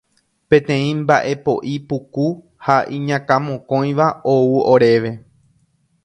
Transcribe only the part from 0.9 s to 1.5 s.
mba'e